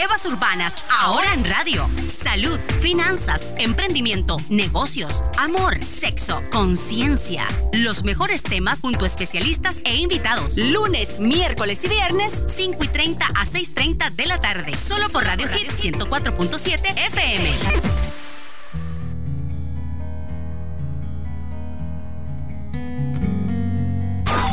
[0.00, 1.90] Evas Urbanas, ahora en radio.
[2.06, 7.44] Salud, finanzas, emprendimiento, negocios, amor, sexo, conciencia.
[7.72, 10.56] Los mejores temas junto a especialistas e invitados.
[10.56, 14.76] Lunes, miércoles y viernes, 5 y 30 a 6.30 de la tarde.
[14.76, 17.50] Solo por Radio Hit 104.7 FM.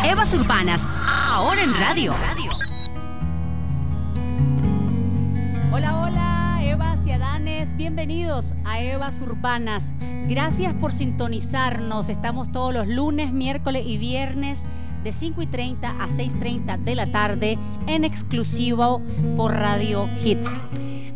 [0.05, 0.88] Evas Urbanas,
[1.30, 2.12] ahora en radio.
[7.08, 9.94] Y bienvenidos a Evas Urbanas.
[10.27, 12.09] Gracias por sintonizarnos.
[12.09, 14.66] Estamos todos los lunes, miércoles y viernes
[15.04, 19.04] de 5 y 30 a 6.30 de la tarde en exclusivo
[19.36, 20.44] por Radio Hit.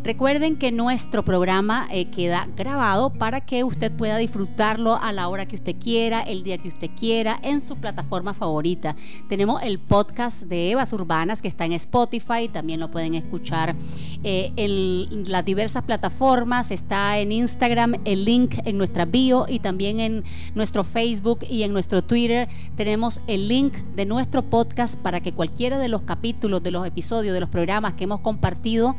[0.03, 5.45] Recuerden que nuestro programa eh, queda grabado para que usted pueda disfrutarlo a la hora
[5.45, 8.95] que usted quiera, el día que usted quiera, en su plataforma favorita.
[9.27, 13.75] Tenemos el podcast de Evas Urbanas que está en Spotify, también lo pueden escuchar
[14.23, 20.02] eh, en las diversas plataformas, está en Instagram, el link en nuestra bio y también
[20.02, 20.23] en
[20.55, 25.77] nuestro Facebook y en nuestro Twitter tenemos el link de nuestro podcast para que cualquiera
[25.77, 28.97] de los capítulos, de los episodios, de los programas que hemos compartido,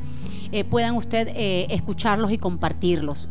[0.53, 3.29] eh, puedan usted eh, escucharlos y compartirlos.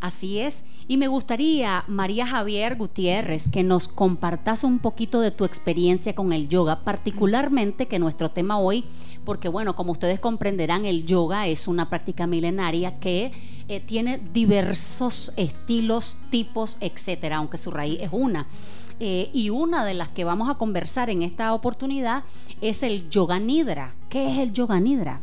[0.00, 0.64] Así es.
[0.88, 6.32] Y me gustaría, María Javier Gutiérrez, que nos compartas un poquito de tu experiencia con
[6.32, 8.84] el yoga, particularmente que nuestro tema hoy,
[9.24, 13.32] porque bueno, como ustedes comprenderán, el yoga es una práctica milenaria que
[13.68, 18.46] eh, tiene diversos estilos, tipos, etcétera, aunque su raíz es una.
[19.00, 22.24] Eh, y una de las que vamos a conversar en esta oportunidad
[22.60, 23.94] es el yoga nidra.
[24.08, 25.20] ¿Qué es el yoga nidra?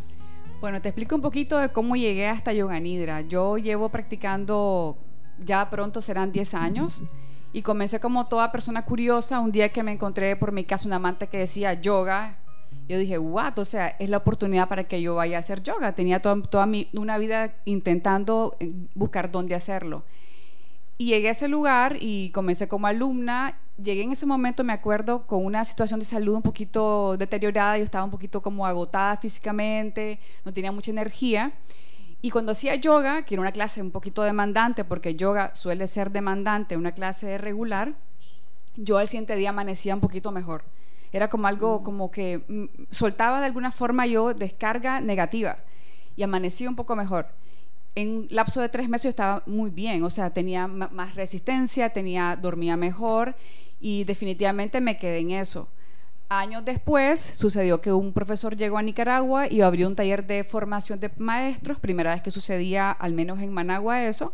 [0.64, 3.20] Bueno, te explico un poquito de cómo llegué hasta Yoga Nidra.
[3.20, 4.98] Yo llevo practicando,
[5.38, 7.04] ya pronto serán 10 años,
[7.52, 9.42] y comencé como toda persona curiosa.
[9.42, 12.38] Un día que me encontré por mi casa una manta que decía yoga,
[12.88, 15.96] yo dije, what, o sea, es la oportunidad para que yo vaya a hacer yoga.
[15.96, 20.06] Tenía toda, toda mi, una vida intentando eh, buscar dónde hacerlo.
[20.98, 23.60] Y llegué a ese lugar y comencé como alumna.
[23.82, 27.78] Llegué en ese momento, me acuerdo, con una situación de salud un poquito deteriorada.
[27.78, 31.54] Yo estaba un poquito como agotada físicamente, no tenía mucha energía.
[32.22, 36.12] Y cuando hacía yoga, que era una clase un poquito demandante, porque yoga suele ser
[36.12, 37.96] demandante, una clase regular,
[38.76, 40.64] yo al siguiente día amanecía un poquito mejor.
[41.12, 45.58] Era como algo como que mm, soltaba de alguna forma yo descarga negativa
[46.16, 47.28] y amanecía un poco mejor
[47.96, 51.90] en un lapso de tres meses yo estaba muy bien, o sea, tenía más resistencia,
[51.90, 53.36] tenía, dormía mejor
[53.84, 55.68] y definitivamente me quedé en eso.
[56.30, 61.02] Años después sucedió que un profesor llegó a Nicaragua y abrió un taller de formación
[61.02, 64.34] de maestros, primera vez que sucedía al menos en Managua eso.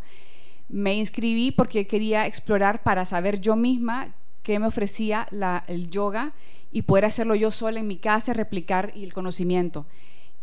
[0.70, 5.28] Me inscribí porque quería explorar para saber yo misma qué me ofrecía
[5.68, 6.34] el yoga
[6.72, 9.88] y poder hacerlo yo sola en mi casa, replicar el conocimiento.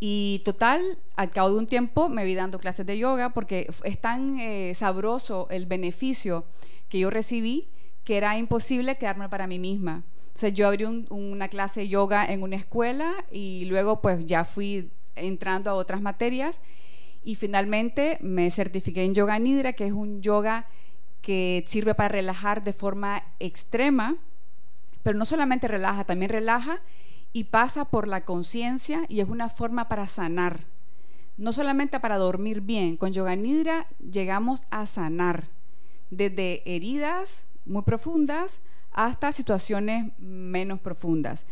[0.00, 4.00] Y total, al cabo de un tiempo me vi dando clases de yoga porque es
[4.00, 6.44] tan eh, sabroso el beneficio
[6.88, 7.68] que yo recibí
[8.06, 10.04] que era imposible quedarme para mí misma.
[10.34, 14.44] O sea, yo abrí una clase de yoga en una escuela y luego pues ya
[14.44, 16.62] fui entrando a otras materias
[17.24, 20.66] y finalmente me certifiqué en yoga nidra, que es un yoga
[21.20, 24.16] que sirve para relajar de forma extrema,
[25.02, 26.80] pero no solamente relaja, también relaja
[27.32, 30.60] y pasa por la conciencia y es una forma para sanar.
[31.38, 35.48] No solamente para dormir bien, con Yoga Nidra llegamos a sanar
[36.10, 38.60] desde heridas muy profundas
[38.92, 41.44] hasta situaciones menos profundas.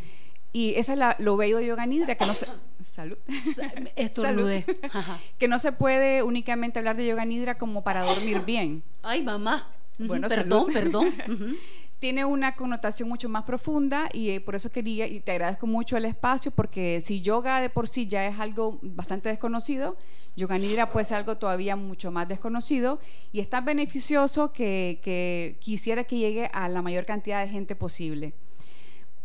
[0.52, 2.46] Y esa es la, lo bello de Yoga Nidra, que no se...
[2.80, 3.18] Salud.
[5.38, 8.82] que no se puede únicamente hablar de Yoga Nidra como para dormir bien.
[9.02, 9.68] Ay, mamá.
[9.98, 11.12] Bueno, perdón, perdón.
[11.98, 15.96] tiene una connotación mucho más profunda y eh, por eso quería, y te agradezco mucho
[15.96, 19.96] el espacio, porque si yoga de por sí ya es algo bastante desconocido,
[20.36, 22.98] yoga nidra puede ser algo todavía mucho más desconocido
[23.32, 28.34] y es tan beneficioso que, quisiera que llegue a la mayor cantidad de gente posible.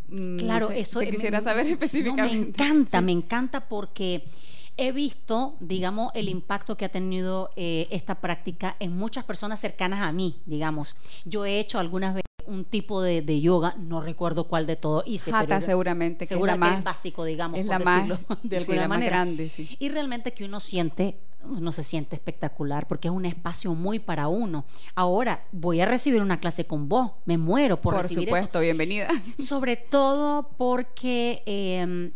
[0.08, 2.38] Mm, claro, eso quisiera saber específicamente.
[2.38, 4.24] me encanta, me encanta porque
[4.80, 10.02] he visto, digamos, el impacto que ha tenido eh, esta práctica en muchas personas cercanas
[10.02, 10.96] a mí, digamos.
[11.26, 15.32] Yo he hecho algunas veces un tipo de, yoga, no recuerdo cuál de todo hice.
[15.34, 18.08] Hatha seguramente, que es la más, básico, digamos, es la más,
[18.42, 19.18] de alguna manera.
[19.18, 19.76] grande, sí.
[19.80, 24.28] Y realmente que uno siente uno se siente espectacular porque es un espacio muy para
[24.28, 24.66] uno.
[24.96, 29.08] Ahora voy a recibir una clase con vos, me muero por, recibir Por supuesto, bienvenida.
[29.38, 32.12] Sobre todo porque em,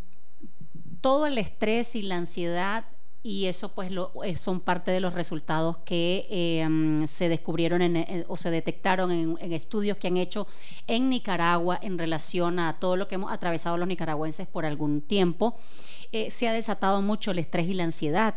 [1.03, 2.85] todo el estrés y la ansiedad
[3.23, 8.25] y eso pues lo, eh, son parte de los resultados que em, se descubrieron en,
[8.29, 10.47] o se detectaron en, estudios que han hecho
[10.87, 15.57] en Nicaragua en relación a todo lo que hemos atravesado los nicaragüenses por algún tiempo.
[16.13, 18.35] Eh, se ha desatado mucho el estrés y la ansiedad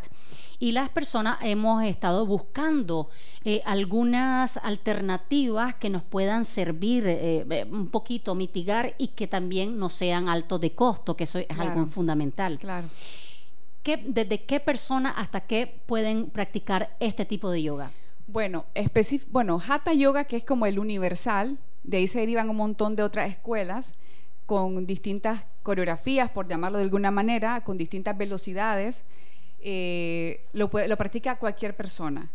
[0.59, 3.09] y las personas hemos estado buscando
[3.45, 7.05] eh, algunas alternativas que nos puedan servir
[7.71, 11.85] un poquito, mitigar y que también no sean altos de costo, que eso es algo
[11.85, 12.57] fundamental.
[12.57, 12.87] Claro
[13.95, 17.91] desde qué persona hasta qué pueden practicar este tipo de yoga?
[18.27, 18.65] Bueno,
[19.31, 23.03] bueno, Hatha Yoga, que es como el universal, de ahí se derivan un montón de
[23.03, 23.95] otras escuelas
[24.47, 29.05] con distintas coreografías, por llamarlo de alguna manera, con distintas velocidades.
[29.59, 32.31] Eh, lo, lo, practica cualquier persona.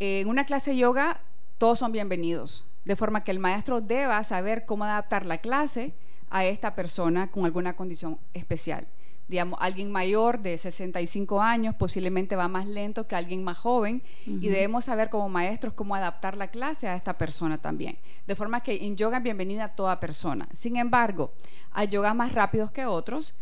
[0.00, 1.22] en una clase de yoga,
[1.56, 5.94] todos son bienvenidos, de forma que el maestro deba saber cómo adaptar la clase
[6.28, 8.86] a esta persona con alguna condición especial
[9.28, 14.48] digamos, alguien mayor de 65 años posiblemente va más lento que alguien más joven y
[14.48, 17.98] debemos saber como maestros cómo adaptar la clase a esta persona también.
[18.26, 20.48] De forma que en yoga bienvenida a toda persona.
[20.52, 21.32] Sin embargo,
[21.72, 23.34] hay yogas más rápidos que otros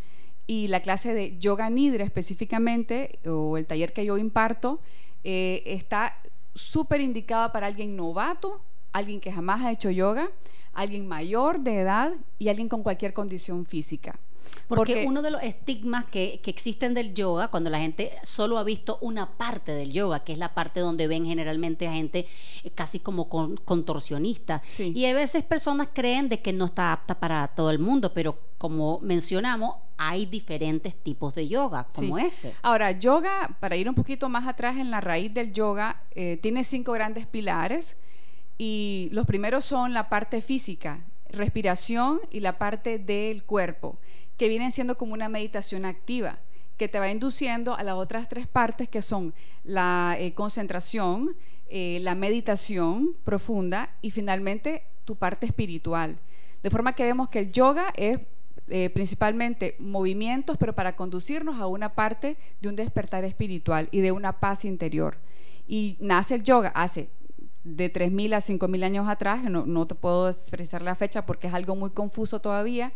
[0.47, 4.81] y la clase de yoga nidra específicamente o el taller que yo imparto
[5.25, 6.17] eh, está
[6.55, 8.61] súper indicada para alguien novato,
[8.93, 10.31] alguien que jamás ha hecho yoga,
[10.73, 14.19] alguien mayor de edad y alguien con cualquier condición física.
[14.69, 18.99] Porque, uno de los estigmas que, existen del yoga, cuando la gente solo ha visto
[19.01, 22.27] una parte del yoga, que es la parte donde ven generalmente a gente
[22.65, 24.63] eh, casi como contorsionista.
[24.79, 28.39] Y a veces personas creen de que no está apta para todo el mundo, pero
[28.59, 32.55] como mencionamos, hay diferentes tipos de yoga, como este.
[32.63, 36.65] Ahora, yoga, para ir un poquito más atrás en la raíz del yoga, eh, tiene
[36.65, 37.99] cinco grandes pilares.
[38.59, 43.99] Y los primeros son la parte física, respiración y la parte del cuerpo
[44.43, 46.41] que vienen siendo como una meditación activa,
[46.77, 51.37] que te va induciendo a las otras tres partes que son la eh, concentración,
[51.71, 56.19] eh, la meditación profunda y finalmente tu parte espiritual.
[56.61, 58.19] De forma que vemos que el yoga es
[58.67, 64.11] eh, principalmente movimientos, pero para conducirnos a una parte de un despertar espiritual y de
[64.11, 65.19] una paz interior.
[65.69, 67.11] Y nace el yoga hace
[67.63, 71.55] de 3.000 a 5.000 años atrás, no, no te puedo expresar la fecha porque es
[71.55, 72.93] algo muy confuso todavía,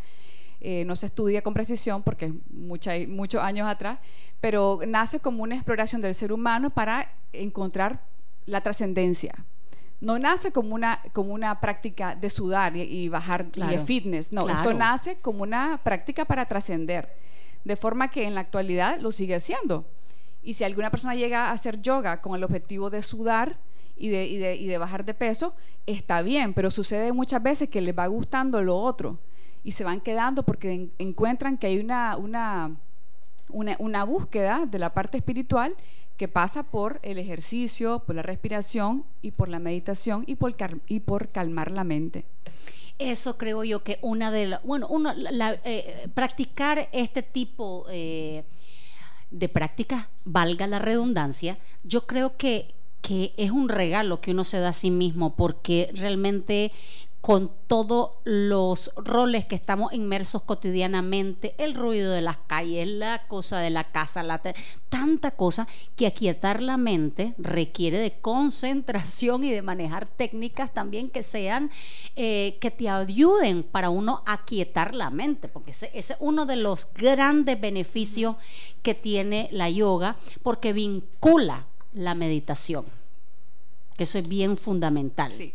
[0.59, 3.99] eh, no se estudia con precisión porque es muchos años atrás,
[4.41, 8.01] pero nace como una exploración del ser humano para encontrar
[8.45, 9.35] la trascendencia.
[10.01, 14.73] No nace como una, como una práctica de sudar y, bajar de fitness, no, esto
[14.73, 17.09] nace como una práctica para trascender,
[17.63, 19.85] de forma que en la actualidad lo sigue haciendo.
[20.43, 23.57] Y si alguna persona llega a hacer yoga con el objetivo de sudar,
[23.99, 25.55] y de, y de, y de, bajar de peso,
[25.87, 29.17] está bien, pero sucede muchas veces que les va gustando lo otro
[29.67, 32.77] y se van quedando porque encuentran que hay una, una,
[33.49, 35.75] una, búsqueda de la parte espiritual
[36.15, 40.55] que pasa por el ejercicio, por la respiración y por la meditación y por,
[40.87, 42.23] y por calmar la mente.
[42.97, 45.11] Eso creo yo que una de las, bueno, uno,
[45.65, 48.45] eh, practicar este tipo eh,
[49.31, 54.59] de prácticas, valga la redundancia, yo creo que, que es un regalo que uno se
[54.59, 56.71] da a sí mismo porque realmente
[57.21, 63.59] con todos los roles que estamos inmersos cotidianamente, el ruido de las calles, la cosa
[63.59, 64.41] de la casa, la
[64.89, 71.23] tanta cosa que aquietar la mente requiere de concentración y de manejar técnicas también que
[71.23, 71.71] sean,
[72.15, 76.55] eh, que te ayuden para uno aquietar la mente, porque ese, ese, es uno de
[76.55, 78.37] los grandes beneficios
[78.83, 82.85] que tiene la yoga, porque vincula la meditación,
[83.97, 85.31] que eso es bien fundamental.
[85.35, 85.53] Sí.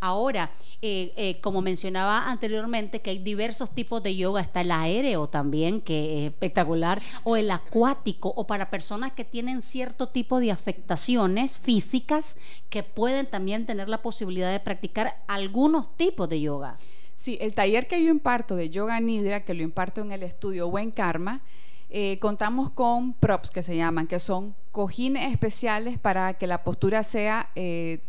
[0.00, 0.50] Ahora,
[0.80, 5.80] eh, eh, como mencionaba anteriormente, que hay diversos tipos de yoga, está el aéreo también,
[5.80, 11.58] que es espectacular, o el acuático, o para personas que tienen cierto tipo de afectaciones
[11.58, 12.36] físicas
[12.70, 16.76] que pueden también tener la posibilidad de practicar algunos tipos de yoga.
[17.16, 20.70] Sí, el taller que yo imparto de yoga nidra, que lo imparto en el estudio
[20.70, 21.42] Buen Karma,
[21.90, 27.02] eh, contamos con props que se llaman, que son cojines especiales para que la postura
[27.02, 28.00] sea, eh,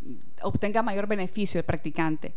[0.42, 2.34] obtenga mayor beneficio el practicante.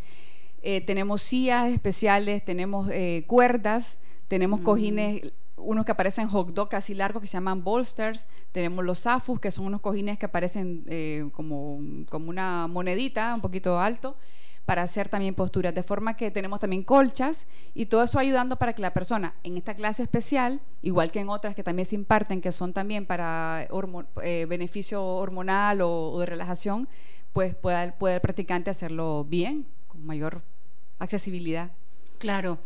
[0.62, 2.90] Eh, tenemos sillas especiales, tenemos
[3.28, 3.98] cuerdas,
[4.30, 4.64] tenemos mm.
[4.64, 5.22] cojines,
[5.58, 9.52] unos que aparecen hot dog casi largos que se llaman bolsters, tenemos los zafus, que
[9.52, 14.16] son unos cojines que aparecen como, como una monedita un poquito alto
[14.66, 18.74] para hacer también posturas, de forma que tenemos también colchas y todo eso ayudando para
[18.74, 22.42] que la persona en esta clase especial, igual que en otras que también se imparten,
[22.42, 23.68] que son también para
[24.24, 26.88] eh, beneficio hormonal o, de relajación,
[27.34, 30.42] pues pueda, pueda el practicante hacerlo bien, con mayor
[31.00, 31.72] accesibilidad.
[32.20, 32.60] Claro,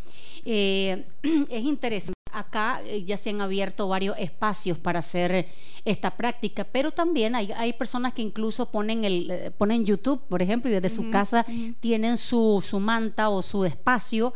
[0.46, 1.06] eh,
[1.50, 5.48] es interesante acá eh, ya se han abierto varios espacios para hacer
[5.86, 10.70] esta práctica, pero también hay, personas que incluso ponen, el, eh, ponen YouTube, por ejemplo,
[10.70, 11.46] y desde su casa
[11.80, 14.34] tienen su, su, manta o su espacio.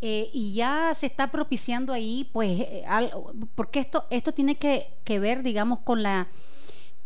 [0.00, 2.62] Eh, y ya se está propiciando ahí, pues,
[3.56, 6.28] porque esto, esto tiene que, que ver, digamos, con la,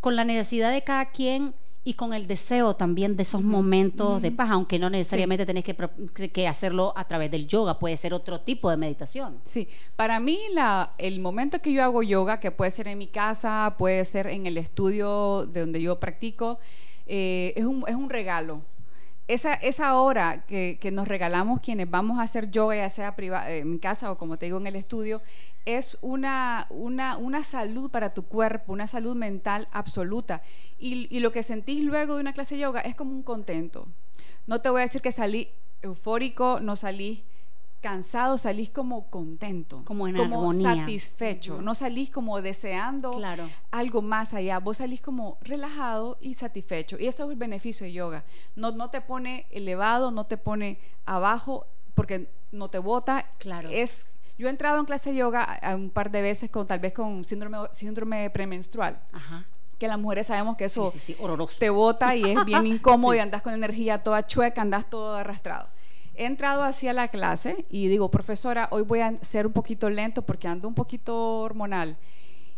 [0.01, 4.31] con la necesidad de cada quien y con el deseo también de esos momentos de
[4.31, 5.77] paz, aunque no necesariamente tenés que,
[6.31, 9.39] que, hacerlo a través del yoga, puede ser otro tipo de meditación.
[9.45, 13.09] Sí, para mí la, el momento que yo hago yoga, que puede ser en mi
[13.09, 16.59] casa, puede ser en el estudio de donde yo practico,
[17.07, 18.63] eh, es, un, es un regalo
[19.33, 23.15] esa, esa hora que, que, nos regalamos quienes vamos a hacer yoga, ya sea
[23.49, 25.23] en casa o como te digo en el estudio,
[25.65, 30.43] es una, una, una salud para tu cuerpo, una salud mental absoluta.
[30.79, 33.87] Y, y, lo que sentís luego de una clase de yoga es como un contento.
[34.47, 35.49] No te voy a decir que salí
[35.83, 37.25] eufórico, no salí
[37.83, 43.21] cansado, salís como contento, como en como satisfecho, no salís como deseando
[43.73, 46.97] algo más allá, vos salís como relajado y satisfecho.
[46.99, 48.25] Y eso es el beneficio de yoga.
[48.55, 53.29] No, no te pone elevado, no te pone abajo, porque no te bota.
[53.39, 53.69] Claro.
[53.71, 54.07] Es,
[54.39, 57.25] yo he entrado en clase de yoga un par de veces con tal vez con
[57.25, 59.01] síndrome, síndrome premenstrual.
[59.79, 60.93] que las mujeres sabemos que eso
[61.59, 65.67] te bota y es bien incómodo y andas con energía toda chueca, andas todo arrastrado
[66.15, 70.23] he entrado hacia la clase y digo, profesora, hoy voy a ser un poquito lento
[70.23, 71.97] porque ando un poquito hormonal.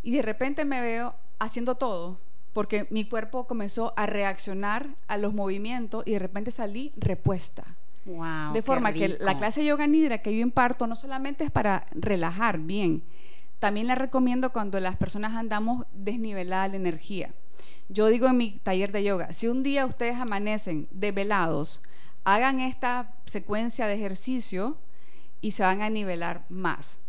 [0.02, 2.18] Y de repente me veo haciendo todo,
[2.52, 7.64] porque mi cuerpo comenzó a reaccionar a los movimientos y de repente salí repuesta.
[8.04, 11.50] Wow, de forma que la clase de yoga nidra que yo imparto no solamente es
[11.50, 13.02] para relajar bien,
[13.60, 17.32] también la recomiendo cuando las personas andamos desnivelada la energía.
[17.88, 21.80] Yo digo en mi taller de yoga, si un día ustedes amanecen desvelados,
[22.24, 24.78] hagan esta secuencia de ejercicio
[25.40, 27.00] y se van a nivelar más.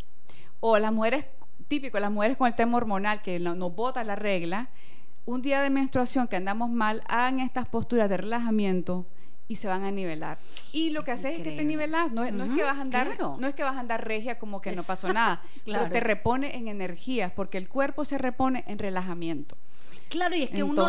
[0.59, 1.25] O las mujeres,
[1.67, 4.69] típico, las mujeres con el tema hormonal que nos bota la regla,
[5.25, 9.07] un día de menstruación que andamos mal, hagan estas posturas de relajamiento
[9.47, 10.37] y se van a nivelar.
[10.71, 13.47] Y lo que haces es que te nivelas, no, es que vas a andar, no
[13.47, 16.67] es que vas a andar regia como que no pasó nada, pero te repone en
[16.67, 19.55] energías porque el cuerpo se repone en relajamiento.
[20.09, 20.87] Claro, y es que uno,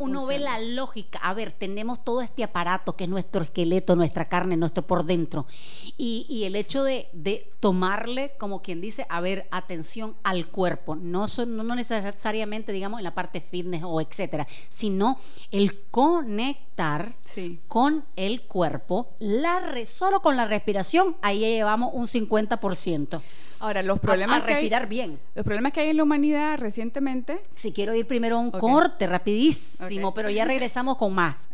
[0.00, 1.18] uno, ve la lógica.
[1.22, 5.46] A ver, tenemos todo este aparato que es nuestro esqueleto, nuestra carne, nuestro por dentro.
[5.96, 7.08] Y, el hecho de,
[7.60, 10.94] tomarle, como quien dice, a ver, atención al cuerpo.
[10.94, 15.18] No, no necesariamente, digamos, en la parte fitness o etcétera, sino
[15.50, 17.16] el conectar
[17.68, 19.56] con el cuerpo, la
[19.86, 23.22] solo con la respiración, ahí llevamos un 50%.
[23.60, 24.42] Ahora, los problemas.
[24.42, 25.18] A, respirar bien.
[25.34, 27.40] Los problemas que hay en la humanidad recientemente.
[27.54, 31.50] Si quiero ir primero a un corte rapidísimo, pero ya regresamos con más.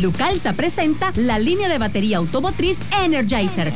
[0.00, 3.72] Lucalza presenta la línea de batería automotriz Energizer.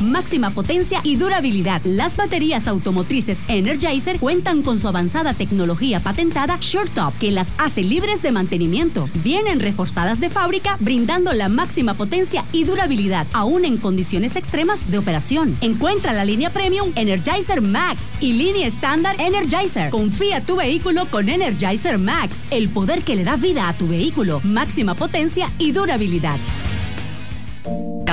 [0.00, 1.80] Máxima potencia y durabilidad.
[1.84, 8.22] Las baterías automotrices Energizer cuentan con su avanzada tecnología patentada SureTop, que las hace libres
[8.22, 9.08] de mantenimiento.
[9.24, 14.98] Vienen reforzadas de fábrica, brindando la máxima potencia y durabilidad, aún en condiciones extremas de
[14.98, 15.56] operación.
[15.60, 19.90] Encuentra la línea Premium Energizer Max y línea estándar Energizer.
[19.90, 24.40] Confía tu vehículo con Energizer Max, el poder que le da vida a tu vehículo.
[24.44, 26.36] Máxima potencia y durabilidad.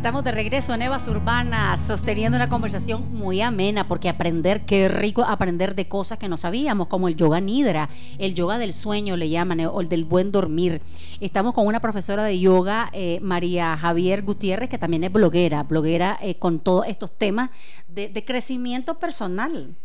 [0.00, 5.22] Estamos de regreso en Evas Urbanas, sosteniendo una conversación muy amena, porque aprender, qué rico
[5.22, 9.28] aprender de cosas que no sabíamos, como el yoga nidra, el yoga del sueño le
[9.28, 10.80] llaman, o el del buen dormir.
[11.20, 16.18] Estamos con una profesora de yoga, eh, María Javier Gutiérrez, que también es bloguera, bloguera
[16.22, 17.50] eh, con todos estos temas
[17.86, 19.76] de crecimiento personal.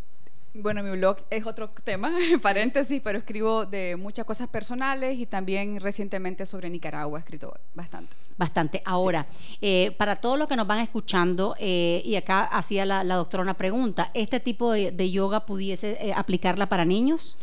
[0.53, 5.81] Bueno, mi blog es otro tema, paréntesis, pero escribo de muchas cosas personales y también
[5.81, 8.24] recientemente sobre Nicaragua he escrito bastante.
[8.37, 8.81] Bastante.
[8.83, 9.27] Ahora,
[9.61, 13.53] eh, para todos los que nos van escuchando, eh, y acá hacía la, doctora una
[13.55, 17.37] pregunta, ¿este tipo de, yoga pudiese eh, aplicarla para niños?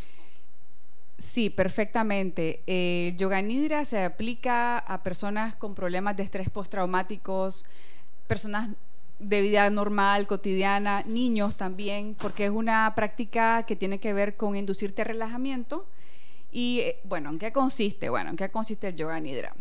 [1.17, 2.61] Sí, perfectamente.
[2.67, 7.65] El yoga nidra se aplica a personas con problemas de estrés postraumáticos,
[8.27, 8.69] personas
[9.19, 14.55] de vida normal, cotidiana, niños también, porque es una práctica que tiene que ver con
[14.55, 15.87] inducirte a relajamiento.
[16.51, 18.09] Y eh, bueno, ¿en qué consiste?
[18.09, 19.55] Bueno, ¿en qué consiste el yoga nidra?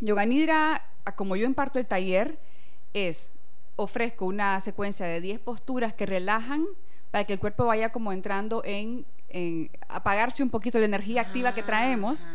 [0.00, 2.38] Yoga nidra, como yo imparto el taller,
[2.94, 3.32] es
[3.76, 6.66] ofrezco una secuencia de 10 posturas que relajan
[7.10, 9.04] para que el cuerpo vaya como entrando en,
[9.88, 12.26] apagarse un poquito la energía activa que traemos.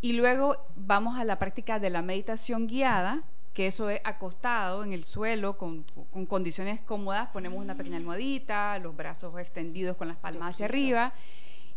[0.00, 4.92] Y luego vamos a la práctica de la meditación guiada, que eso es acostado en
[4.92, 5.84] el suelo con,
[6.28, 11.12] condiciones cómodas, ponemos una pequeña almohadita, los brazos extendidos con las palmas hacia arriba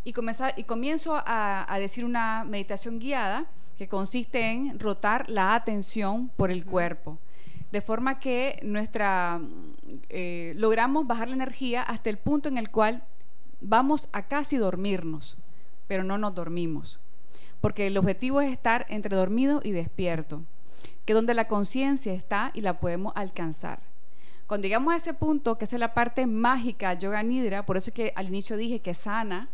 [0.04, 0.14] y,
[0.58, 3.46] y comienzo a, decir una meditación guiada
[3.78, 7.18] que consiste en rotar la atención por el cuerpo,
[7.72, 9.42] de forma que nuestra,
[10.10, 13.04] eh, logramos bajar la energía hasta el punto en el cual
[13.60, 15.38] vamos a casi dormirnos,
[15.88, 17.00] pero no nos dormimos,
[17.60, 20.44] porque el objetivo es estar entre dormido y despierto
[21.06, 23.80] que donde la conciencia está y la podemos alcanzar.
[24.48, 28.12] Cuando llegamos a ese punto, que es la parte mágica yoga nidra, por eso que
[28.16, 29.50] al inicio dije que sana,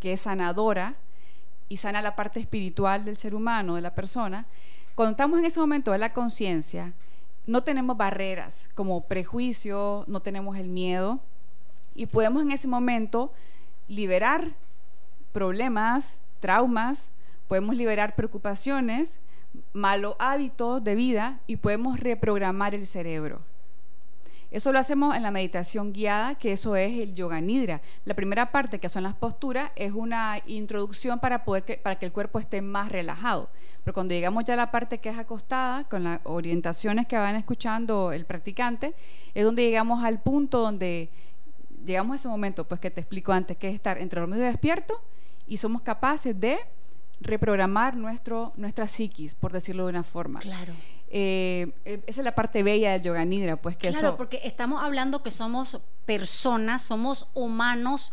[0.00, 0.96] que es sanadora
[1.68, 4.46] y sana la parte espiritual del ser humano, de la persona,
[4.94, 6.92] cuando estamos en ese momento de la conciencia,
[7.46, 11.20] no tenemos barreras como prejuicio, no tenemos el miedo
[11.94, 13.32] y podemos en ese momento
[13.88, 14.52] liberar
[15.32, 17.10] problemas, traumas,
[17.48, 19.20] podemos liberar preocupaciones
[19.72, 23.40] malos hábitos de vida y podemos reprogramar el cerebro.
[24.50, 27.80] Eso lo hacemos en la meditación guiada, que eso es el yoga nidra.
[28.04, 32.06] La primera parte, que son las posturas, es una introducción para, poder que, para que
[32.06, 33.48] el cuerpo esté más relajado.
[33.84, 37.36] Pero cuando llegamos ya a la parte que es acostada, con las orientaciones que van
[37.36, 38.94] escuchando el practicante,
[39.34, 41.10] es donde llegamos al punto donde
[41.84, 44.46] llegamos a ese momento, pues que te explico antes, que es estar entre dormido y
[44.46, 45.00] despierto,
[45.46, 46.58] y somos capaces de
[47.20, 50.40] reprogramar nuestro, nuestra psiquis, por decirlo de una forma.
[50.40, 50.74] Claro.
[51.12, 54.80] Eh, eh, esa es la parte bella de Yoga Nidra, pues que Claro, porque estamos
[54.82, 58.12] hablando que somos personas, somos humanos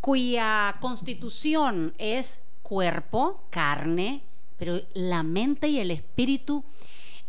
[0.00, 4.22] cuya constitución es cuerpo, carne,
[4.58, 6.64] pero la mente y el espíritu,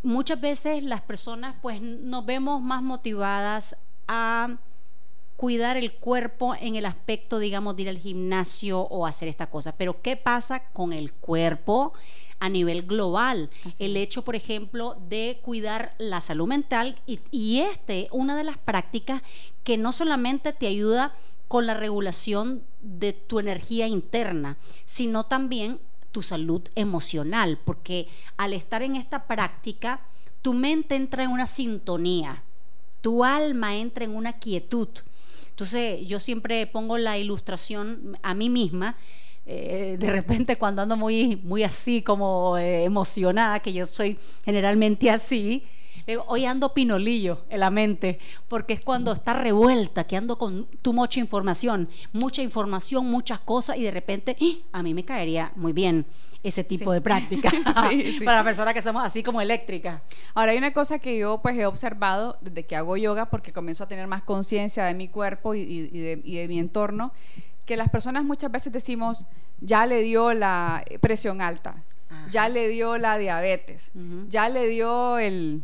[0.04, 3.78] muchas veces las personas pues nos vemos más motivadas
[4.08, 4.58] a
[5.36, 9.72] cuidar el cuerpo en el aspecto, digamos, de ir al gimnasio o hacer esta cosa.
[9.72, 11.94] Pero ¿qué pasa con el cuerpo
[12.40, 13.50] a nivel global?
[13.80, 18.58] El hecho, por ejemplo, de cuidar la salud mental y, y este, una de las
[18.58, 19.22] prácticas
[19.64, 21.14] que no solamente te ayuda
[21.48, 25.80] con la regulación de tu energía interna, sino también
[26.12, 30.02] tu salud emocional, porque al estar en esta práctica,
[30.42, 32.44] tu mente entra en una sintonía,
[33.02, 34.90] tu alma entra en una quietud.
[35.50, 38.96] Entonces yo siempre pongo la ilustración a mí misma.
[39.50, 45.10] Eh, de repente cuando ando muy, muy así como eh, emocionada, que yo soy generalmente
[45.10, 45.64] así,
[46.28, 50.94] hoy ando pinolillo en la mente, porque es cuando está revuelta, que ando con tu
[50.94, 54.80] mucha información, mucha información, muchas cosas, y de repente ¡ah!
[54.80, 56.06] a mí me caería muy bien
[56.44, 57.52] ese tipo de práctica
[58.26, 60.02] para personas que somos así como eléctricas.
[60.34, 63.84] Ahora hay una cosa que yo pues he observado desde que hago yoga, porque comienzo
[63.84, 67.12] a tener más conciencia de mi cuerpo y, de, mi entorno,
[67.68, 69.28] que las personas muchas veces decimos,
[69.60, 71.84] ya le dio la presión alta,
[72.32, 73.92] ya le dio la diabetes,
[74.30, 75.62] ya le dio el,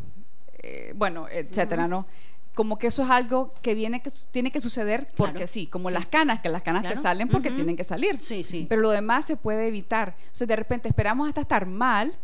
[0.62, 2.06] eh, bueno, etcétera, ¿no?
[2.54, 6.06] como que eso es algo que viene que tiene que suceder porque sí, como las
[6.06, 8.20] canas, que las canas te salen porque tienen que salir.
[8.20, 8.66] Sí, sí.
[8.68, 10.14] Pero lo demás se puede evitar.
[10.26, 12.14] O sea, de repente esperamos hasta estar mal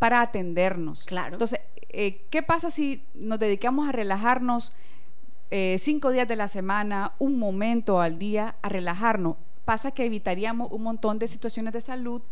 [0.00, 1.04] para atendernos.
[1.04, 1.34] Claro.
[1.34, 4.72] Entonces, eh, ¿qué pasa si nos dedicamos a relajarnos
[5.50, 9.36] eh, cinco días de la semana, un momento al día a relajarnos?
[9.64, 12.22] Pasa que evitaríamos un montón de situaciones de salud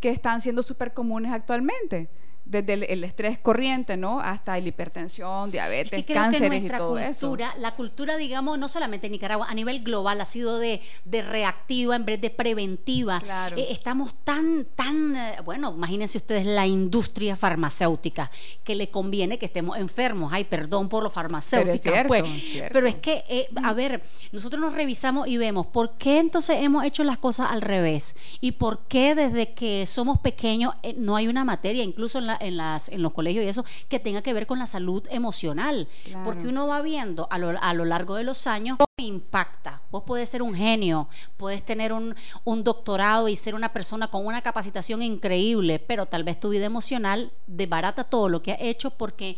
[0.00, 2.08] que están siendo súper comunes actualmente
[2.46, 4.20] desde el, estrés corriente, ¿no?
[4.20, 7.36] Hasta la hipertensión, diabetes, es que cánceres y todo cultura, eso.
[7.58, 10.80] La cultura, digamos, no solamente en Nicaragua, a nivel global ha sido de,
[11.10, 13.20] reactiva en vez de preventiva.
[13.20, 13.56] Claro.
[13.56, 18.30] Eh, estamos tan, tan, eh, bueno, imagínense ustedes la industria farmacéutica,
[18.62, 20.32] que le conviene que estemos enfermos.
[20.32, 21.80] Ay, perdón por los farmacéuticos.
[21.82, 22.70] Pero es, pues.
[22.72, 26.84] Pero es que, eh, a ver, nosotros nos revisamos y vemos por qué entonces hemos
[26.84, 31.44] hecho las cosas al revés y por qué desde que somos pequeños no hay una
[31.44, 34.46] materia, incluso en la en, las, en los colegios y eso, que tenga que ver
[34.46, 35.88] con la salud emocional.
[36.24, 39.82] Porque uno va viendo a lo, a lo largo de los años cómo impacta.
[39.90, 44.26] Vos podés ser un genio, puedes tener un, un doctorado y ser una persona con
[44.26, 48.90] una capacitación increíble, pero tal vez tu vida emocional desbarata todo lo que has hecho
[48.90, 49.36] porque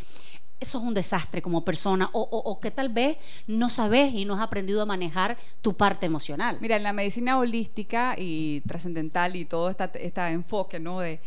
[0.61, 4.35] eso es un desastre como persona o, o, que tal vez no sabes y no
[4.35, 6.59] has aprendido a manejar tu parte emocional.
[6.61, 11.01] Mira, en la medicina holística y trascendental y todo este, este enfoque, ¿no?
[11.01, 11.21] De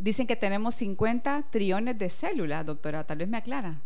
[0.00, 3.80] Dicen que tenemos 50 trillones de células, doctora, tal vez me aclara.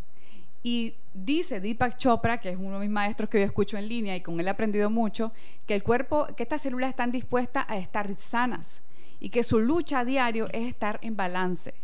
[0.63, 4.17] Y dice Deepak Chopra, que es uno de mis maestros que yo escucho en línea
[4.17, 5.33] y con él he aprendido mucho,
[5.67, 8.81] que el cuerpo, que estas células están dispuestas a estar sanas
[9.21, 11.75] y que su lucha a diario es estar en balance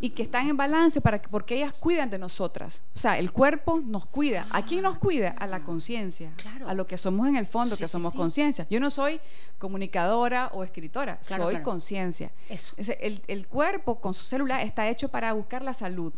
[0.00, 2.82] y que están en balance para que, porque ellas cuidan de nosotras.
[2.94, 4.46] O sea, el cuerpo nos cuida.
[4.50, 5.30] ¿A quién nos cuida?
[5.30, 6.32] A la conciencia.
[6.66, 8.66] A lo que somos en el fondo, que somos conciencia.
[8.68, 9.20] Yo no soy
[9.58, 12.30] comunicadora o escritora, soy conciencia.
[13.00, 16.12] El, el cuerpo con su célula está hecho para buscar la salud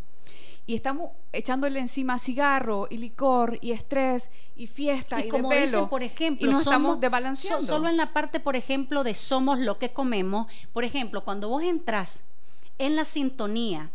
[0.66, 5.88] y estamos echándole encima cigarro y licor y estrés y fiesta y, como de pelo,
[5.88, 7.64] por ejemplo, y nos somos, estamos desbalanceando.
[7.64, 10.52] solo en la parte, por ejemplo, de somos lo que comemos.
[10.72, 12.24] Por ejemplo, cuando vos entras
[12.78, 13.90] en la sintonía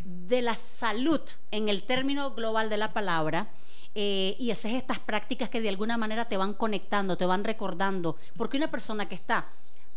[0.00, 3.48] de la salud en el término global de la palabra,
[3.94, 8.16] eh, y haces estas prácticas que de alguna manera te van conectando, te van recordando,
[8.36, 9.48] porque una persona que está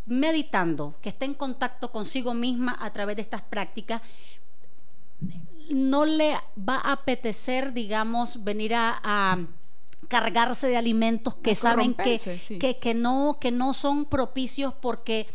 [0.08, 4.02] meditando, que está en contacto consigo misma a través de estas prácticas,
[5.70, 9.38] no le va a apetecer, digamos, venir a,
[10.08, 12.20] cargarse de alimentos que saben que,
[12.60, 15.28] que, que, no, que no son propicios porque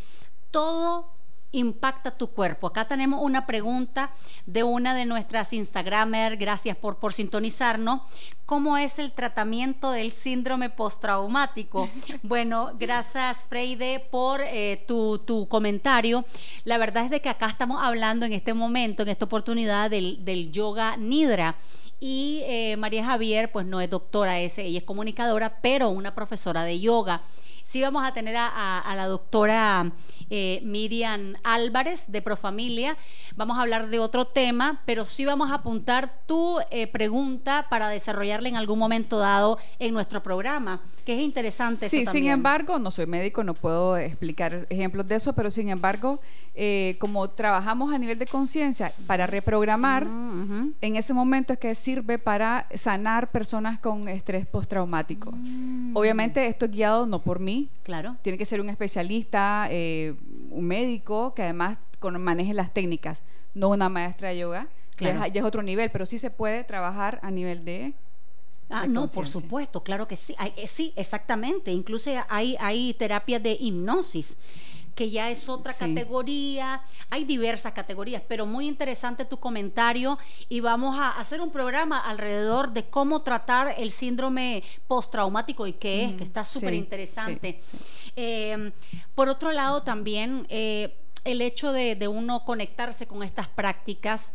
[0.51, 1.16] todo
[1.59, 2.67] impacta tu cuerpo?
[2.69, 4.11] Acá tenemos una pregunta
[4.47, 8.01] de una de nuestras Instagramers, gracias por, por sintonizarnos.
[8.45, 11.89] ¿Cómo es el tratamiento del síndrome postraumático?
[12.23, 16.25] Bueno, gracias Freide por eh, tu, tu, comentario.
[16.65, 20.25] La verdad es de que acá estamos hablando en este momento, en esta oportunidad del,
[20.25, 21.57] del yoga nidra.
[21.99, 26.79] Y eh, María Javier, pues no es doctora, ella es comunicadora, pero una profesora de
[26.81, 27.23] yoga.
[27.67, 29.91] Sí vamos a tener a, la doctora
[30.31, 32.97] eh, Miriam Álvarez de Profamilia.
[33.35, 37.89] Vamos a hablar de otro tema, pero sí vamos a apuntar tu eh, pregunta para
[37.89, 41.89] desarrollarla en algún momento dado en nuestro programa, que es interesante.
[41.89, 46.21] Sí, sin embargo, no soy médico, no puedo explicar ejemplos de eso, pero sin embargo,
[46.59, 51.75] eh, como trabajamos a nivel de conciencia para reprogramar, mm, en ese momento es que
[51.75, 55.33] sirve para sanar personas con estrés postraumático.
[55.33, 55.95] Mm.
[55.97, 58.17] Obviamente esto es guiado no por mí, claro.
[58.23, 60.15] tiene que ser un especialista, eh,
[60.51, 61.79] un médico que además
[62.19, 63.23] maneje las técnicas,
[63.55, 67.31] no una maestra de yoga, ya, es, otro nivel, pero sí se puede trabajar a
[67.31, 67.95] nivel de...
[68.69, 70.35] Ah, no, por supuesto, claro que sí.
[70.57, 71.71] Eh, sí, exactamente.
[71.71, 74.39] Incluso hay, hay terapias de hipnosis
[74.97, 76.83] que ya es otra categoría.
[77.11, 82.73] Hay diversas categorías, pero muy interesante tu comentario y vamos a hacer un programa alrededor
[82.73, 87.61] de cómo tratar el síndrome postraumático y qué es, que está súper interesante.
[88.17, 88.73] Em,
[89.15, 94.33] por otro lado, también eh, el hecho de, uno conectarse con estas prácticas.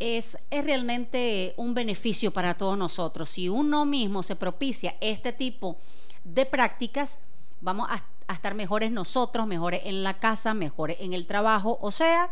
[0.00, 3.30] Es, es, realmente un beneficio para todos nosotros.
[3.30, 5.78] Si uno mismo se propicia este tipo
[6.24, 7.20] de prácticas,
[7.60, 11.90] vamos a a estar mejores nosotros, mejores en la casa, mejores en el trabajo, o
[11.90, 12.30] sea,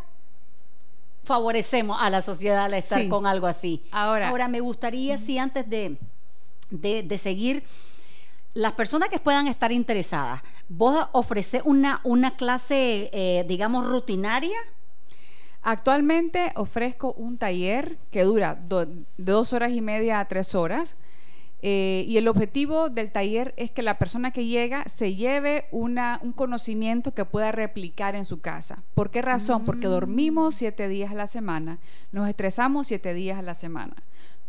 [1.23, 3.81] favorecemos a la sociedad al estar con algo así.
[3.91, 5.97] Ahora, Ahora me gustaría, si antes de,
[6.69, 7.63] de, seguir,
[8.53, 14.57] las personas que puedan estar interesadas, ¿vos ofreces una, una clase, eh, digamos, rutinaria?
[15.61, 20.97] Actualmente ofrezco un taller que dura de dos horas y media a tres horas
[21.65, 26.19] eh, y el objetivo del taller es que la persona que llega se lleve una,
[26.21, 28.83] un conocimiento que pueda replicar en su casa.
[28.93, 29.63] ¿Por qué razón?
[29.63, 31.79] Porque dormimos siete días a la semana,
[32.11, 33.95] nos estresamos siete días a la semana.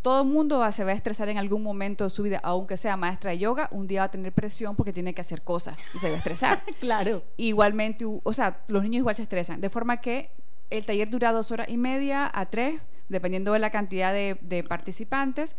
[0.02, 2.96] Todo el mundo se va a estresar en algún momento de su vida, aunque sea
[2.96, 6.00] maestra de yoga, un día va a tener presión porque tiene que hacer cosas y
[6.00, 6.64] se va a estresar.
[6.80, 7.22] claro.
[7.36, 9.60] Igualmente, o sea, los niños igual se estresan.
[9.60, 10.30] De forma que
[10.70, 14.64] el taller dura dos horas y media a tres, dependiendo de la cantidad de, de
[14.64, 15.54] participantes.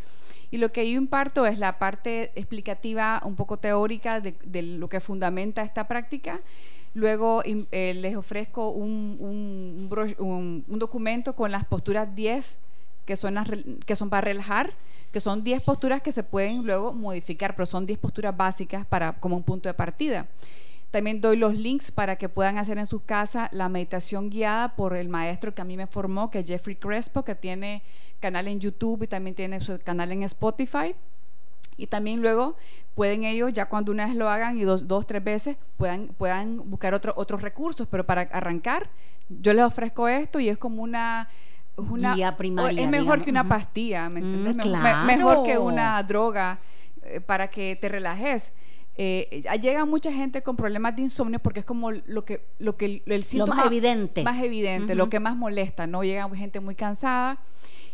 [0.51, 4.99] Y lo que yo imparto es la parte explicativa, un poco teórica de, lo que
[4.99, 6.41] fundamenta esta práctica.
[6.93, 9.88] Luego eh, les ofrezco un,
[10.69, 12.60] documento con las posturas 10
[13.05, 13.36] que son,
[13.86, 14.73] que son para relajar,
[15.12, 19.13] que son 10 posturas que se pueden luego modificar, pero son 10 posturas básicas para,
[19.13, 20.27] como un punto de partida.
[20.95, 24.95] También doy los links para que puedan hacer en sus casas la meditación guiada por
[24.95, 27.84] el maestro que a mí me formó, que es Jeffrey Crespo, que tiene
[28.21, 30.95] canal en YouTube y también tiene su canal en Spotify.
[31.75, 32.55] Y también luego
[32.93, 36.62] pueden ellos, ya cuando una vez lo hagan y dos, dos tres veces, puedan, puedan
[36.69, 37.89] buscar otro, otros recursos.
[37.91, 38.89] Pero para arrancar,
[39.27, 41.27] yo les ofrezco esto y es como una...
[41.75, 44.65] una primaria, es mejor que una pastilla, ¿me entiendes?
[44.65, 46.58] Mm, mejor que una droga
[47.03, 48.53] eh, para que te relajes.
[48.97, 53.01] Eh, llega mucha gente con problemas de insomnio porque es como lo que, lo que
[53.05, 54.23] el, síntoma más evidente.
[54.23, 56.03] Más evidente, lo que más molesta, ¿no?
[56.03, 57.39] Llega gente muy cansada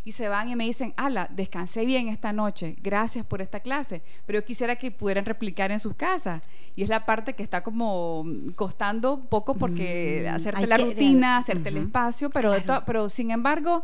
[0.04, 4.02] y se van y me dicen, ala, descansé bien esta noche, gracias por esta clase,
[4.26, 6.42] pero yo quisiera que pudieran replicar en sus casas.
[6.76, 11.70] Y es la parte que está como costando poco porque mm, hacerte la rutina, hacerte
[11.70, 12.54] el espacio, pero,
[12.86, 13.84] pero sin embargo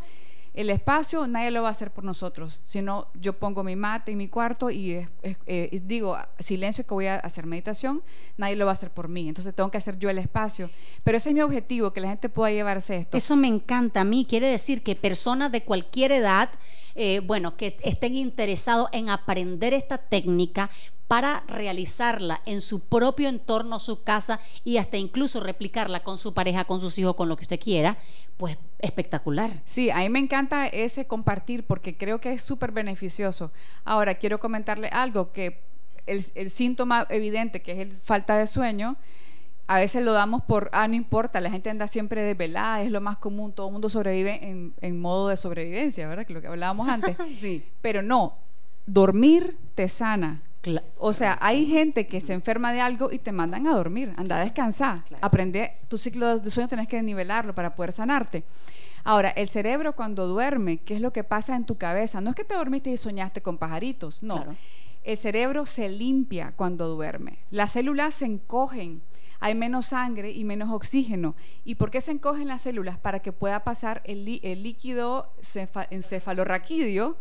[0.58, 4.18] el espacio nadie lo va a hacer por nosotros, sino yo pongo mi mate en
[4.18, 8.02] mi cuarto y eh, digo, silencio que voy a hacer meditación,
[8.38, 10.68] nadie lo va a hacer por mí, entonces tengo que hacer yo el espacio.
[11.04, 13.18] Pero ese es mi objetivo, que la gente pueda llevarse esto.
[13.18, 16.50] Eso me encanta a mí, quiere decir que personas de cualquier edad,
[16.96, 20.72] eh, bueno, que estén interesados en aprender esta técnica,
[21.08, 26.66] para realizarla en su propio entorno, su casa y hasta incluso replicarla con su pareja,
[26.66, 27.98] con sus hijos, con lo que usted quiera,
[28.38, 29.52] pues espectacular.
[29.66, 33.52] Sí, a mí me encanta ese compartir porque creo que es súper beneficioso.
[33.86, 35.62] Ahora, quiero comentarle algo, que
[36.06, 38.98] el, síntoma evidente, que es el falta de sueño,
[39.68, 43.02] a veces lo damos por, ah, no importa, la gente anda siempre desvelada, es lo
[43.02, 46.26] más común, todo el mundo sobrevive en, en modo de sobrevivencia, ¿verdad?
[46.26, 47.18] Que lo que hablábamos antes.
[47.40, 47.66] sí.
[47.82, 48.38] Pero no,
[48.86, 50.42] dormir te sana,
[50.98, 54.38] o sea, hay gente que se enferma de algo y te mandan a dormir, anda
[54.38, 58.44] a descansar, aprende tu ciclo de sueño, tenés que nivelarlo para poder sanarte.
[59.04, 62.20] Ahora, el cerebro cuando duerme, ¿qué es lo que pasa en tu cabeza?
[62.20, 64.46] No es que te dormiste y soñaste con pajaritos, no.
[65.04, 67.40] El cerebro se limpia cuando duerme.
[67.50, 69.02] Las células se encogen,
[69.40, 71.36] hay menos sangre y menos oxígeno.
[71.64, 72.98] ¿Y por qué se encogen las células?
[72.98, 75.32] Para que pueda pasar el, el líquido
[75.90, 77.16] encefalorraquídeo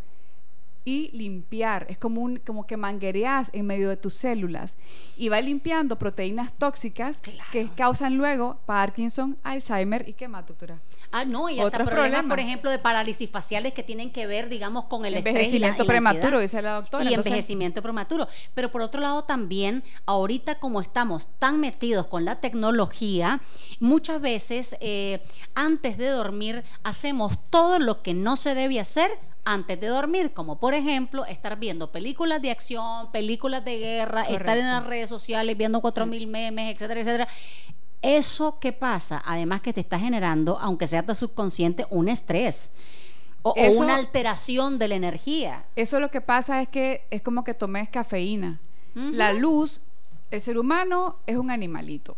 [0.87, 1.85] y limpiar.
[1.91, 4.79] Es como, un, como que manguereas en medio de tus células
[5.17, 7.21] y va limpiando proteínas tóxicas
[7.51, 10.81] que causan luego Parkinson, Alzheimer y qué más, doctora.
[11.11, 14.85] Ah, no, y hasta problemas, por ejemplo, de parálisis faciales que tienen que ver, digamos,
[14.85, 17.05] con el envejecimiento prematuro, dice la doctora.
[17.11, 18.29] Y envejecimiento prematuro.
[18.55, 23.41] Pero por otro lado también, ahorita como estamos tan metidos con la tecnología,
[23.81, 25.21] muchas veces eh,
[25.57, 29.11] antes de dormir hacemos todo lo que no se debe hacer
[29.47, 34.59] antes de dormir, como por ejemplo estar viendo películas de acción, películas de guerra, estar
[34.59, 37.29] en las redes sociales viendo cuatro mil memes, etcétera, etcétera.
[38.03, 42.73] Eso que pasa, además que te está generando, aunque sea tu subconsciente, un estrés.
[43.43, 45.65] O, una alteración de la energía.
[45.77, 48.61] Eso lo que pasa es que es como que tomes cafeína.
[48.95, 49.83] La luz,
[50.31, 52.17] el ser humano es un animalito,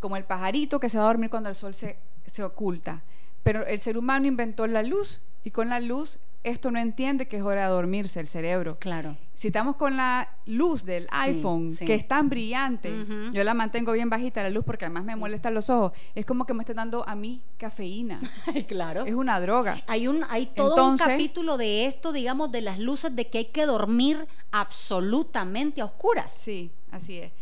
[0.00, 3.02] como el pajarito que se va a dormir cuando el sol se, se oculta.
[3.42, 7.38] Pero el ser humano inventó la luz y con la luz esto no entiende que
[7.38, 8.78] es hora de dormirse el cerebro.
[8.78, 9.16] Claro.
[9.34, 12.92] Si estamos con la luz del iPhone, que es tan brillante,
[13.32, 16.46] yo la mantengo bien bajita la luz porque además me molestan los ojos, es como
[16.46, 18.20] que me esté dando a mí cafeína.
[18.68, 19.04] claro.
[19.04, 19.82] Es una droga.
[19.88, 23.46] Hay un hay todo un capítulo de esto, digamos, de las luces de que hay
[23.46, 26.32] que dormir absolutamente a oscuras.
[26.32, 27.32] Sí, así es.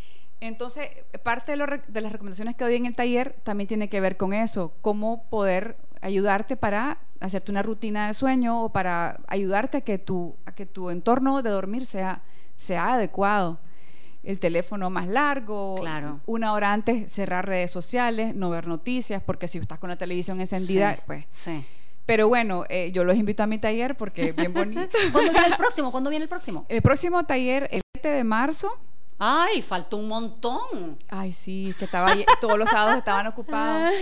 [0.41, 0.89] Entonces,
[1.23, 4.33] parte de, de, las recomendaciones que doy en el taller también tiene que ver con
[4.33, 9.99] eso, cómo poder ayudarte para hacerte una rutina de sueño o para ayudarte a que
[9.99, 12.23] tu, a que tu entorno de dormir sea,
[12.57, 13.59] sea adecuado.
[14.23, 15.77] El teléfono más largo,
[16.27, 20.41] una hora antes cerrar redes sociales, no ver noticias, porque si estás con la televisión
[20.41, 21.25] encendida, pues...
[21.29, 21.65] Sí.
[22.07, 24.91] Pero bueno, eh, yo los invito a mi taller porque es bien bonito.
[25.13, 25.91] ¿Cuándo viene el próximo?
[25.91, 26.67] ¿Cuándo viene el próximo?
[26.69, 28.79] El próximo taller, el 7 de marzo,
[29.19, 30.99] Ay, faltó un montón.
[31.09, 33.95] Ay, sí, que estaba todos los sábados estaban ocupados.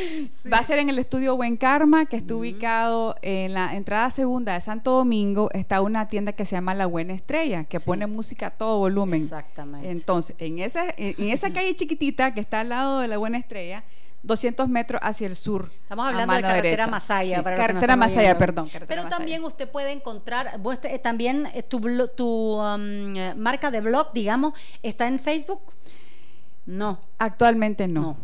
[0.53, 4.55] Va a ser en el estudio Buen Karma, que está ubicado en la entrada segunda
[4.55, 5.51] de Santo Domingo.
[5.53, 9.23] Está una tienda que se llama La Buena Estrella, que pone música a todo volumen.
[9.23, 9.91] Exactamente.
[9.91, 13.85] Entonces, en esa, en esa calle chiquitita que está al lado de La Buena Estrella,
[14.23, 15.69] 200 metros hacia el sur.
[15.83, 17.43] Estamos hablando de carretera Masaya.
[17.43, 18.69] carretera Masaya, perdón.
[18.87, 21.81] Pero también usted puede encontrar, eh, también eh, tu,
[22.17, 25.61] tu um, marca de blog, digamos, está en Facebook.
[26.67, 27.01] No.
[27.19, 28.17] Actualmente no.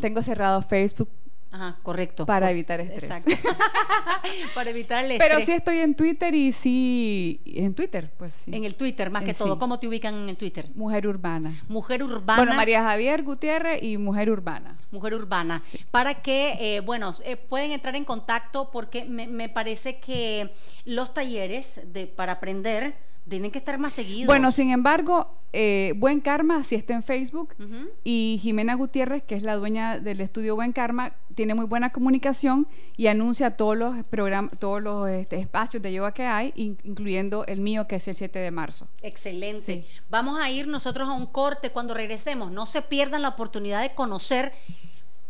[0.00, 1.08] Tengo cerrado Facebook
[1.54, 2.26] Ajá, correcto.
[2.26, 3.04] Para evitar estrés.
[3.04, 3.30] Exacto.
[4.56, 5.30] para evitar el estrés.
[5.30, 8.50] Pero sí estoy en Twitter y sí, en Twitter, pues sí.
[8.52, 9.56] En el Twitter, más que todo.
[9.56, 10.68] ¿Cómo te ubican en el Twitter?
[10.74, 11.54] Mujer Urbana.
[11.68, 12.42] Mujer Urbana.
[12.42, 14.74] Bueno, María Javier Gutiérrez y Mujer Urbana.
[14.90, 15.62] Mujer Urbana.
[15.92, 20.50] Para que, eh, bueno, eh, pueden entrar en contacto porque me, me parece que
[20.84, 22.96] los talleres de, para aprender
[23.28, 24.26] tienen que estar más seguidos.
[24.26, 27.54] Bueno, sin embargo, eh, Buen Karma sí está en Facebook
[28.02, 32.66] y Jimena Gutiérrez, que es la dueña del estudio Buen Karma, tiene muy buena comunicación
[32.96, 37.60] y anuncia todos los programas, todos los este, espacios de yoga que hay, incluyendo el
[37.60, 38.88] mío que es el 7 de marzo.
[39.02, 39.84] Excelente.
[40.10, 42.50] Vamos a ir nosotros a un corte cuando regresemos.
[42.50, 44.52] No se pierdan la oportunidad de conocer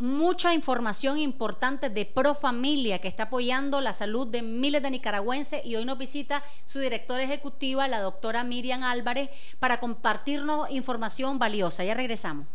[0.05, 5.65] mucha información importante de Pro Familia que está apoyando la salud de miles de nicaragüenses
[5.65, 11.85] y hoy nos visita su directora ejecutiva, la doctora Miriam Álvarez, para compartirnos información valiosa.
[11.85, 12.47] Ya regresamos.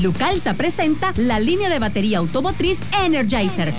[0.00, 3.72] Lucalza presenta la línea de batería automotriz Energizer.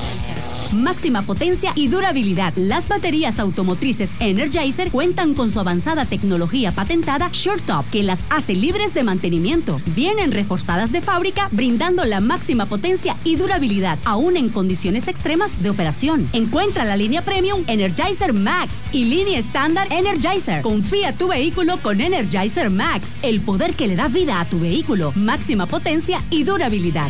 [0.74, 2.54] Máxima potencia y durabilidad.
[2.56, 8.94] Las baterías automotrices Energizer cuentan con su avanzada tecnología patentada SureTop, que las hace libres
[8.94, 9.80] de mantenimiento.
[9.88, 15.70] Vienen reforzadas de fábrica, brindando la máxima potencia y durabilidad, aún en condiciones extremas de
[15.70, 16.30] operación.
[16.34, 20.62] Encuentra la línea Premium Energizer Max y línea estándar Energizer.
[20.62, 25.12] Confía tu vehículo con Energizer Max, el poder que le da vida a tu vehículo.
[25.16, 27.10] Máxima potencia y durabilidad.